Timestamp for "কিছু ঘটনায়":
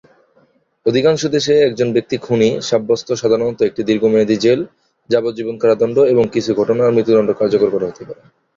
6.33-6.93